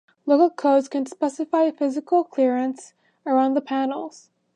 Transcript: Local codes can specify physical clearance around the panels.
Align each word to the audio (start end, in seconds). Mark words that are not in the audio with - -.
Local 0.25 0.49
codes 0.49 0.89
can 0.89 1.05
specify 1.05 1.69
physical 1.69 2.23
clearance 2.23 2.93
around 3.23 3.53
the 3.53 3.61
panels. 3.61 4.31